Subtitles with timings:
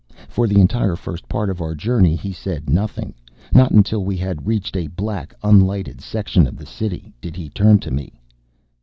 [0.27, 3.13] For the entire first part of our journey he said nothing.
[3.53, 7.77] Not until we had reached a black, unlighted section of the city did he turn
[7.81, 8.19] to me.